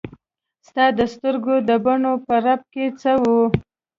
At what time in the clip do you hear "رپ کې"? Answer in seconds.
2.45-2.85